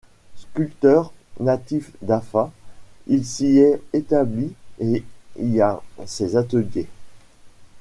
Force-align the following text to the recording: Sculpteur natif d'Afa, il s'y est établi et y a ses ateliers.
Sculpteur 0.35 1.13
natif 1.39 1.91
d'Afa, 2.01 2.51
il 3.05 3.23
s'y 3.23 3.59
est 3.59 3.79
établi 3.93 4.51
et 4.79 5.03
y 5.37 5.61
a 5.61 5.79
ses 6.07 6.35
ateliers. 6.37 6.87